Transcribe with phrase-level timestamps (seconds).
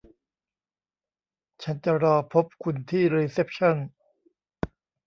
[1.63, 3.75] ฉันจะรอพบคุณที่รีเซ็ปชั่น